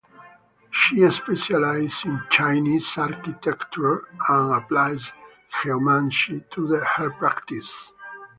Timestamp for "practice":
7.11-7.91